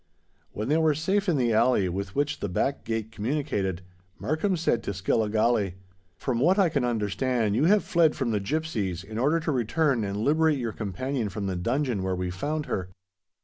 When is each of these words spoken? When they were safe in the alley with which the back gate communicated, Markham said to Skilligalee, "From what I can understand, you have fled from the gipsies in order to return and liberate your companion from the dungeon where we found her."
When 0.51 0.67
they 0.67 0.77
were 0.79 0.95
safe 0.95 1.29
in 1.29 1.37
the 1.37 1.53
alley 1.53 1.87
with 1.87 2.15
which 2.15 2.39
the 2.39 2.49
back 2.49 2.83
gate 2.85 3.11
communicated, 3.11 3.83
Markham 4.17 4.57
said 4.57 4.81
to 4.81 4.95
Skilligalee, 4.95 5.75
"From 6.17 6.39
what 6.39 6.57
I 6.57 6.69
can 6.69 6.83
understand, 6.83 7.55
you 7.55 7.65
have 7.65 7.83
fled 7.83 8.15
from 8.15 8.31
the 8.31 8.39
gipsies 8.39 9.03
in 9.03 9.19
order 9.19 9.39
to 9.41 9.51
return 9.51 10.03
and 10.03 10.17
liberate 10.17 10.57
your 10.57 10.73
companion 10.73 11.29
from 11.29 11.45
the 11.45 11.55
dungeon 11.55 12.01
where 12.01 12.15
we 12.15 12.31
found 12.31 12.65
her." 12.65 12.89